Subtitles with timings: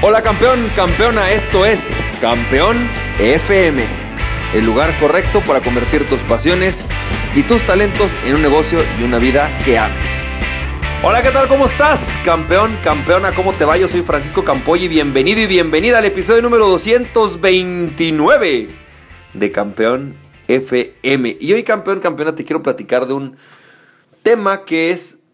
[0.00, 3.82] Hola campeón, campeona, esto es Campeón FM,
[4.54, 6.86] el lugar correcto para convertir tus pasiones
[7.34, 10.22] y tus talentos en un negocio y una vida que ames.
[11.02, 11.48] Hola, ¿qué tal?
[11.48, 12.16] ¿Cómo estás?
[12.24, 13.76] Campeón, campeona, ¿cómo te va?
[13.76, 18.68] Yo soy Francisco Campoy y bienvenido y bienvenida al episodio número 229
[19.34, 20.14] de Campeón
[20.46, 21.38] FM.
[21.40, 23.36] Y hoy, campeón, campeona, te quiero platicar de un
[24.22, 25.24] tema que es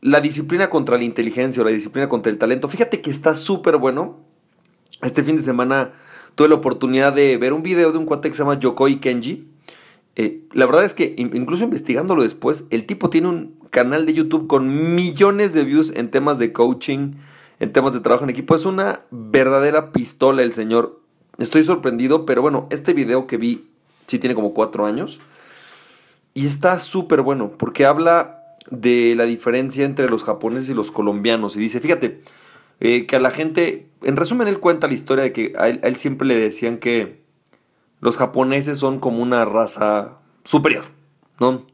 [0.00, 2.68] la disciplina contra la inteligencia o la disciplina contra el talento.
[2.68, 4.18] Fíjate que está súper bueno.
[5.02, 5.92] Este fin de semana
[6.34, 9.48] tuve la oportunidad de ver un video de un cuate que se llama Yokoi Kenji.
[10.16, 14.46] Eh, la verdad es que incluso investigándolo después, el tipo tiene un canal de YouTube
[14.46, 17.12] con millones de views en temas de coaching,
[17.58, 18.54] en temas de trabajo en equipo.
[18.54, 21.00] Es una verdadera pistola el señor.
[21.38, 23.70] Estoy sorprendido, pero bueno, este video que vi
[24.06, 25.20] sí tiene como cuatro años.
[26.34, 28.39] Y está súper bueno porque habla
[28.70, 31.56] de la diferencia entre los japoneses y los colombianos.
[31.56, 32.20] Y dice, fíjate,
[32.80, 35.96] eh, que a la gente, en resumen, él cuenta la historia de que a él,
[35.96, 37.20] siempre le decían que
[38.00, 40.84] los japoneses son como una raza superior,
[41.38, 41.66] ¿no?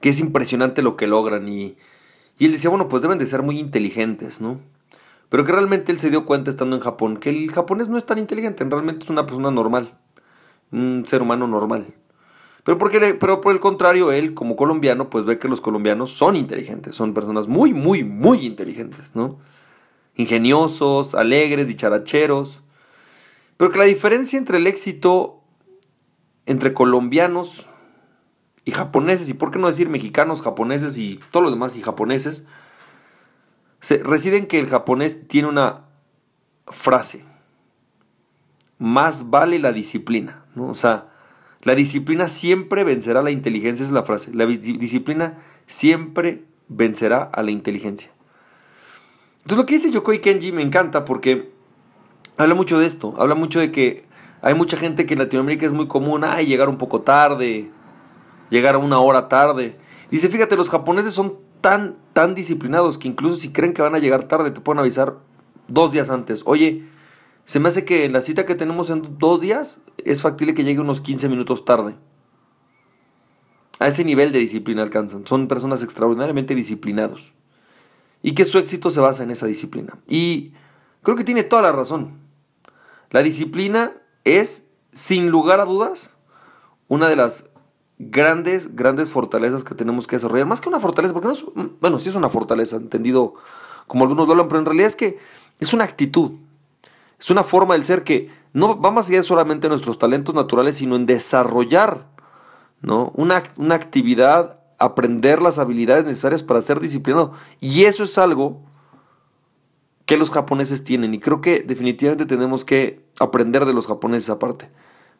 [0.00, 1.76] Que es impresionante lo que logran y,
[2.38, 4.60] y él decía, bueno, pues deben de ser muy inteligentes, ¿no?
[5.30, 8.04] Pero que realmente él se dio cuenta estando en Japón que el japonés no es
[8.04, 9.94] tan inteligente, realmente es una persona normal,
[10.72, 11.94] un ser humano normal.
[12.70, 16.36] Pero, porque, pero por el contrario, él como colombiano, pues ve que los colombianos son
[16.36, 19.40] inteligentes, son personas muy, muy, muy inteligentes, ¿no?
[20.14, 22.62] Ingeniosos, alegres, dicharacheros.
[23.56, 25.42] Pero que la diferencia entre el éxito
[26.46, 27.66] entre colombianos
[28.64, 32.46] y japoneses, y por qué no decir mexicanos, japoneses y todos los demás y japoneses,
[33.80, 35.86] se, reside en que el japonés tiene una
[36.68, 37.24] frase,
[38.78, 40.68] más vale la disciplina, ¿no?
[40.68, 41.09] O sea,
[41.62, 44.34] la disciplina siempre vencerá a la inteligencia, es la frase.
[44.34, 48.10] La disciplina siempre vencerá a la inteligencia.
[49.42, 51.50] Entonces lo que dice Yokoi Kenji me encanta porque
[52.36, 54.04] habla mucho de esto, habla mucho de que
[54.42, 57.70] hay mucha gente que en Latinoamérica es muy común, ay, llegar un poco tarde,
[58.48, 59.76] llegar a una hora tarde.
[60.10, 63.98] Dice, fíjate, los japoneses son tan, tan disciplinados que incluso si creen que van a
[63.98, 65.18] llegar tarde, te pueden avisar
[65.68, 66.42] dos días antes.
[66.46, 66.84] Oye,
[67.44, 70.80] se me hace que la cita que tenemos en dos días es factible que llegue
[70.80, 71.94] unos 15 minutos tarde.
[73.78, 75.26] A ese nivel de disciplina alcanzan.
[75.26, 77.32] Son personas extraordinariamente disciplinados.
[78.22, 79.98] Y que su éxito se basa en esa disciplina.
[80.06, 80.52] Y
[81.02, 82.18] creo que tiene toda la razón.
[83.10, 83.92] La disciplina
[84.24, 86.14] es, sin lugar a dudas,
[86.88, 87.50] una de las
[87.98, 90.46] grandes, grandes fortalezas que tenemos que desarrollar.
[90.46, 91.44] Más que una fortaleza, porque no es,
[91.80, 93.34] bueno, sí es una fortaleza, entendido
[93.86, 95.18] como algunos lo hablan, pero en realidad es que
[95.58, 96.32] es una actitud.
[97.20, 100.76] Es una forma del ser que no va más allá de solamente nuestros talentos naturales,
[100.76, 102.06] sino en desarrollar
[102.80, 103.12] ¿no?
[103.14, 107.32] una, una actividad, aprender las habilidades necesarias para ser disciplinado.
[107.60, 108.62] Y eso es algo
[110.06, 111.14] que los japoneses tienen.
[111.14, 114.70] Y creo que definitivamente tenemos que aprender de los japoneses aparte.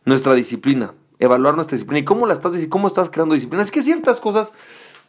[0.06, 2.00] Nuestra disciplina, evaluar nuestra disciplina.
[2.00, 3.62] ¿Y cómo la estás, cómo estás creando disciplina?
[3.62, 4.54] Es que ciertas cosas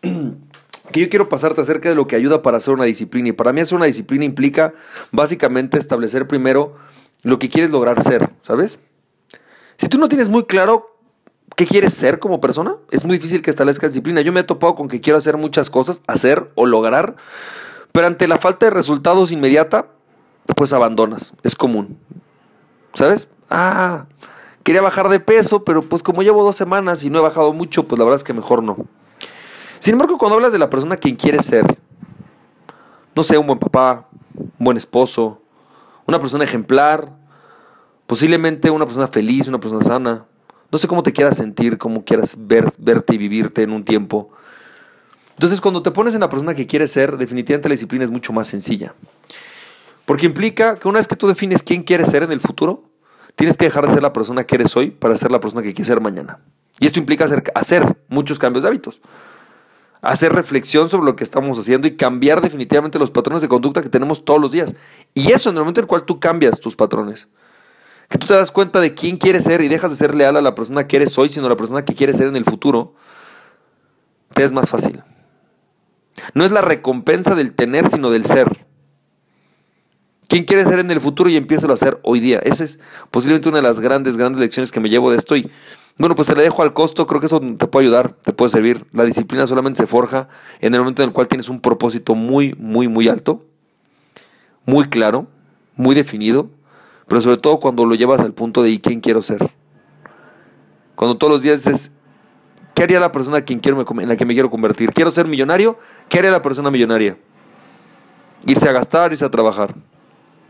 [0.92, 3.30] que yo quiero pasarte acerca de lo que ayuda para hacer una disciplina.
[3.30, 4.74] Y para mí hacer una disciplina implica
[5.12, 6.76] básicamente establecer primero
[7.24, 8.80] lo que quieres lograr ser, ¿sabes?
[9.78, 10.96] Si tú no tienes muy claro
[11.56, 14.22] qué quieres ser como persona, es muy difícil que establezcas disciplina.
[14.22, 17.16] Yo me he topado con que quiero hacer muchas cosas, hacer o lograr,
[17.92, 19.88] pero ante la falta de resultados inmediata,
[20.56, 21.34] pues abandonas.
[21.44, 21.98] Es común.
[22.94, 23.30] ¿Sabes?
[23.50, 24.06] Ah,
[24.64, 27.88] quería bajar de peso, pero pues como llevo dos semanas y no he bajado mucho,
[27.88, 28.88] pues la verdad es que mejor no.
[29.82, 31.66] Sin embargo, cuando hablas de la persona quien quieres ser,
[33.16, 35.42] no sé, un buen papá, un buen esposo,
[36.06, 37.12] una persona ejemplar,
[38.06, 40.26] posiblemente una persona feliz, una persona sana,
[40.72, 44.30] no sé cómo te quieras sentir, cómo quieras ver, verte y vivirte en un tiempo.
[45.32, 48.32] Entonces, cuando te pones en la persona que quieres ser, definitivamente la disciplina es mucho
[48.34, 48.94] más sencilla.
[50.06, 52.84] Porque implica que una vez que tú defines quién quieres ser en el futuro,
[53.36, 55.74] tienes que dejar de ser la persona que eres hoy para ser la persona que
[55.74, 56.38] quieres ser mañana.
[56.80, 59.02] Y esto implica hacer, hacer muchos cambios de hábitos
[60.02, 63.90] hacer reflexión sobre lo que estamos haciendo y cambiar definitivamente los patrones de conducta que
[63.90, 64.76] tenemos todos los días.
[65.14, 67.28] Y eso en el momento en el cual tú cambias tus patrones,
[68.10, 70.42] que tú te das cuenta de quién quieres ser y dejas de ser leal a
[70.42, 72.96] la persona que eres hoy, sino a la persona que quieres ser en el futuro,
[74.34, 75.04] te es más fácil.
[76.34, 78.66] No es la recompensa del tener, sino del ser.
[80.28, 82.40] ¿Quién quiere ser en el futuro y empieza a hacer hoy día?
[82.40, 82.80] Esa es
[83.12, 85.36] posiblemente una de las grandes, grandes lecciones que me llevo de esto.
[85.36, 85.52] Y
[85.98, 88.50] bueno, pues te la dejo al costo, creo que eso te puede ayudar, te puede
[88.50, 88.86] servir.
[88.92, 90.30] La disciplina solamente se forja
[90.60, 93.46] en el momento en el cual tienes un propósito muy, muy, muy alto,
[94.66, 95.28] muy claro,
[95.76, 96.50] muy definido,
[97.08, 99.52] pero sobre todo cuando lo llevas al punto de ¿y quién quiero ser?
[100.96, 101.92] Cuando todos los días dices,
[102.74, 104.94] ¿qué haría la persona quien quiero, en la que me quiero convertir?
[104.94, 105.78] ¿Quiero ser millonario?
[106.10, 107.18] ¿Qué haría la persona millonaria?
[108.46, 109.76] Irse a gastar, irse a trabajar.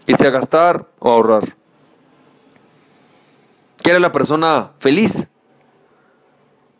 [0.07, 1.55] Irse a gastar o ahorrar.
[3.77, 5.30] ¿Quiere la persona feliz?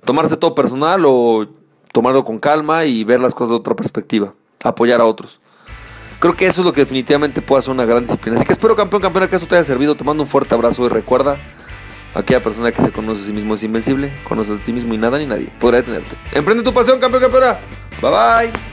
[0.05, 1.47] Tomarse todo personal o
[1.91, 4.33] tomarlo con calma y ver las cosas de otra perspectiva.
[4.63, 5.39] Apoyar a otros.
[6.19, 8.37] Creo que eso es lo que definitivamente puede ser una gran disciplina.
[8.37, 9.95] Así que espero, campeón, campeona, que eso te haya servido.
[9.95, 11.37] Te mando un fuerte abrazo y recuerda,
[12.13, 14.97] aquella persona que se conoce a sí mismo es invencible, conoces a ti mismo y
[14.97, 16.15] nada ni nadie podrá detenerte.
[16.33, 17.59] Emprende tu pasión, campeón, campeona.
[18.01, 18.70] Bye bye.